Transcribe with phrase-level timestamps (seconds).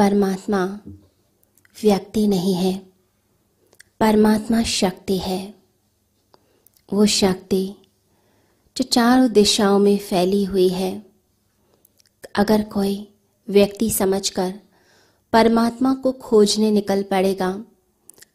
[0.00, 0.64] परमात्मा
[1.76, 2.72] व्यक्ति नहीं है।
[4.00, 5.54] परमात्मा शक्ति है।
[6.88, 7.74] वो शक्ति
[8.76, 10.90] जो चारों दिशाओं में फैली हुई है।
[12.34, 12.96] अगर कोई
[13.48, 14.54] व्यक्ति समझकर
[15.32, 17.52] परमात्मा को खोजने निकल पड़ेगा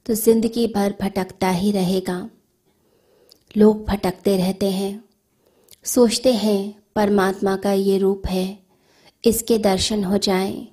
[0.06, 2.30] तो ज़िंदगी भर भटकता ही रहेगा।
[3.56, 5.04] लोग भटकते रहते हैं।
[5.86, 8.48] सोचते हैं, परमात्मा का ये रूप है,
[9.24, 10.68] इसके दर्शन हो जाए।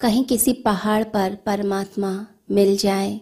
[0.00, 3.20] कहीं किसी पहाड़ पर परमात्मा मिल जाए,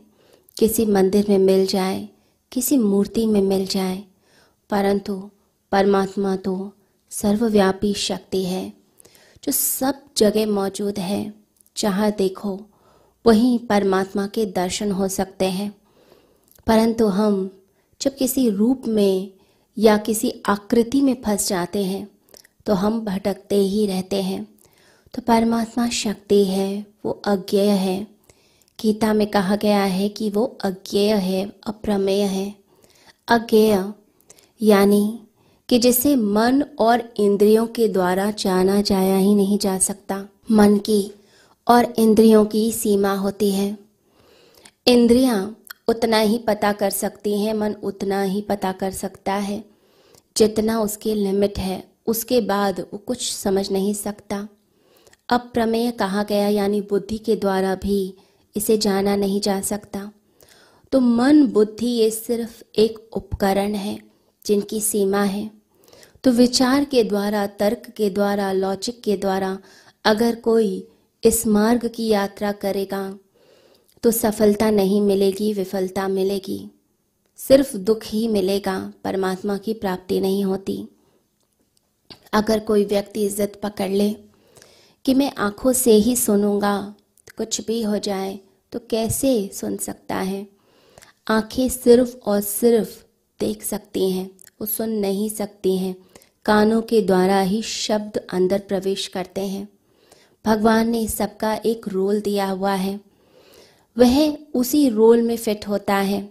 [0.58, 2.08] किसी मंदिर में मिल जाए,
[2.52, 4.04] किसी मूर्ति में मिल जाए,
[4.70, 5.30] परंतु
[5.72, 6.72] परमात्मा तो
[7.10, 8.72] सर्वव्यापी शक्ति है,
[9.44, 11.34] जो सब जगह मौजूद है,
[11.76, 12.60] जहाँ देखो,
[13.26, 15.74] वहीं परमात्मा के दर्शन हो सकते हैं।
[16.66, 17.62] परंतु हम
[18.00, 19.30] जब किसी रूप में
[19.78, 22.08] या किसी आकृति में फंस जाते हैं
[22.66, 24.57] तो हम भटकते ही रहते हैं।
[25.14, 28.06] तो परमात्मा शक्ति है, वो अज्ञेय है।
[28.80, 32.54] गीता में कहा गया है कि वो अज्ञेय है, अप्रमेय है।
[33.28, 33.92] अज्ञेय
[34.62, 35.20] यानी
[35.68, 41.12] कि जिसे मन और इंद्रियों के द्वारा जाना जाया ही नहीं जा सकता। मन की
[41.68, 43.78] और इंद्रियों की सीमा होती है।
[44.86, 49.64] इंद्रियाँ उतना ही पता कर सकती हैं, मन उतना ही पता कर सकता है।
[50.36, 54.48] जितना उसकी लिमिट है, उसके बाद वो कुछ समझ नहीं सकता।
[55.28, 58.14] अब प्रमेय कहा गया यानी बुद्धि के द्वारा भी
[58.54, 60.10] इसे जाना नहीं जा सकता।
[60.92, 63.98] तो मन, बुद्धि ये सिर्फ़ एक उपकरण है,
[64.44, 65.50] जिनकी सीमा है।
[66.24, 69.58] तो विचार के द्वारा, तर्क के द्वारा लॉजिक के द्वारा
[70.04, 70.86] अगर कोई
[71.22, 73.02] इस मार्ग की यात्रा करेगा
[74.04, 76.70] तो सफलता नहीं मिलेगी, विफलता मिलेगी।
[77.38, 80.88] सिर्फ़ दुख ही मिलेगा, परमात्मा की प्राप्ति नहीं होती।
[82.32, 84.08] अगर कोई व्यक्ति इज़्ज़त पकड़ ले
[85.04, 86.94] कि मैं आँखों से ही सुनूँगा,
[87.36, 88.38] कुछ भी हो जाए
[88.72, 90.46] तो कैसे सुन सकता है?
[91.26, 93.02] आँखें सिर्फ़ और सिर्फ़
[93.40, 94.30] देख सकती हैं,
[94.60, 95.94] वो सुन नहीं सकती हैं।
[96.44, 99.68] कानों के द्वारा ही शब्द अंदर प्रवेश करते हैं।
[100.44, 102.98] भगवान ने सबका एक रोल दिया हुआ है।
[103.96, 106.28] वह उसी रोल में फिट होता है।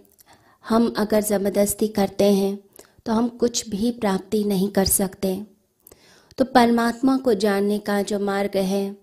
[0.64, 2.58] हम अगर ज़बरदस्ती करते हैं
[3.06, 5.40] तो हम कुछ भी प्राप्ति नहीं कर सकते।
[6.38, 8.96] तो परमात्मा को जानने का जो मार्ग है,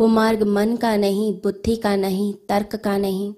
[0.00, 3.34] वो मार्ग मन का नहीं, बुद्धि का नहीं, तर्क का नहीं,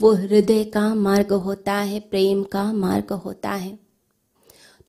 [0.00, 3.78] वो हृदय का मार्ग होता है, प्रेम का मार्ग होता है।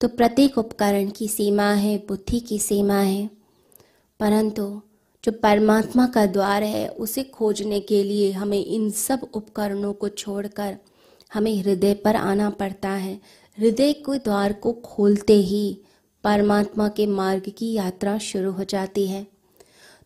[0.00, 3.30] तो प्रत्येक उपकरण की सीमा है, बुद्धि की सीमा है,
[4.20, 4.80] परंतु
[5.24, 10.76] जो परमात्मा का द्वार है, उसे खोजने के लिए हमें इन सब उपकरणों को छोड़कर
[11.34, 13.20] हमें हृदय पर आना पड़ता है।
[13.58, 15.78] हृदय के द्वार को खोलते ही
[16.24, 19.26] परमात्मा के मार्ग की यात्रा शुरू हो जाती है।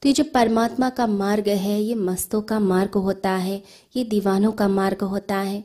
[0.02, 3.62] तो ये जो परमात्मा का मार्ग है, ये मस्तों का मार्ग होता है,
[3.96, 5.64] ये दीवानों का मार्ग होता है,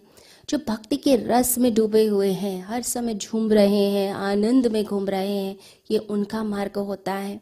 [0.50, 4.86] जो भक्ति के रस में डूबे हुए हैं, हर समय झूम रहे हैं, आनंद में
[4.86, 5.56] घूम रहे हैं,
[5.92, 7.42] ये उनका मार्ग होता है।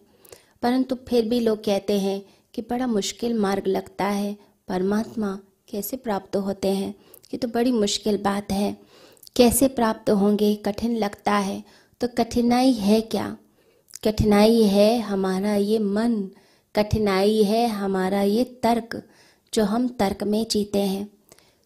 [0.62, 5.40] परंतु फिर भी लोग कहते हैं कि बड़ा मुश्किल मार्ग लगता है, परमात्मा
[5.70, 6.96] कैसे प्राप्त होते हैं?
[7.34, 8.78] ये तो बड़ी मुश्किल बात है।
[9.36, 10.56] कैसे प्राप्त होंगे?
[10.56, 13.38] कठिन लगता है। तो कठिनाई है क्या?
[14.04, 16.30] कठिनाई है हमारा ये मन,
[16.76, 19.04] कठिनाई है हमारा ये तर्क,
[19.54, 21.12] जो हम तर्क में जीते हैं।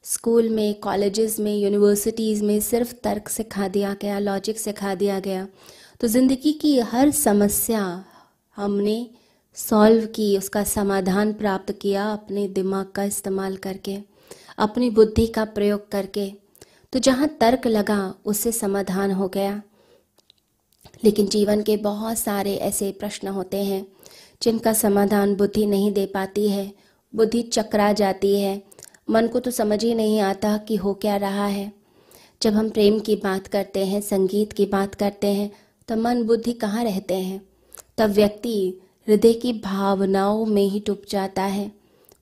[0.03, 5.47] स्कूल में, कॉलेजेस में, यूनिवर्सिटीज़ में सिर्फ़ तर्क सिखा दिया गया, लॉजिक सिखा दिया गया।
[6.01, 8.05] तो ज़िंदगी की हर समस्या
[8.55, 9.09] हमने
[9.53, 13.97] सॉल्व की, उसका समाधान प्राप्त किया अपने दिमाग का इस्तेमाल करके,
[14.57, 16.33] अपनी बुद्धि का प्रयोग करके।
[16.93, 19.61] तो जहाँ तर्क लगा, उससे समाधान हो गया।
[21.05, 23.85] लेकिन जीवन के बहुत सारे ऐसे प्रश्न होते हैं,
[24.41, 26.71] जिनका समाधान बुद्धि नहीं दे पाती है।
[27.13, 28.61] बुद्धि चकरा जाती है।
[29.09, 31.71] मन को तो समझ ही नहीं आता कि हो क्या रहा है।
[32.41, 35.51] जब हम प्रेम की बात करते हैं, संगीत की बात करते हैं
[35.89, 37.41] तो मन बुद्धि कहाँ रहते हैं?
[37.97, 41.71] तब व्यक्ति हृदय की भावनाओं में ही डूब जाता है।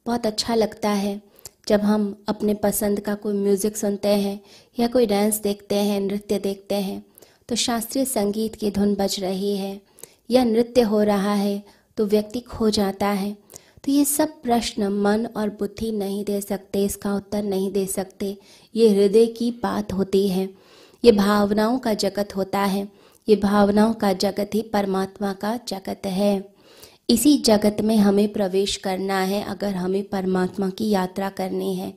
[0.06, 1.22] बहुत अच्छा लगता है
[1.68, 4.40] जब हम अपने पसंद का कोई म्यूज़िक सुनते हैं
[4.80, 7.04] या कोई डांस देखते हैं, नृत्य देखते हैं।
[7.50, 9.82] तो शास्त्रीय संगीत की धुन बज रही है।
[10.32, 11.64] या नृत्य हो रहा है
[11.98, 13.36] तो व्यक्ति खो जाता है।
[13.84, 18.38] तो ये सब प्रश्न मन और बुद्धि नहीं दे सकते, इसका उत्तर नहीं दे सकते।
[18.76, 20.50] ये हृदय की बात होती है।
[21.04, 22.88] ये भावनाओं का जगत होता है।
[23.30, 26.54] ये भावनाओं का जगत ही परमात्मा का जगत है।
[27.10, 31.94] इसी जगत में हमें प्रवेश करना है, अगर हमें परमात्मा की यात्रा करनी है।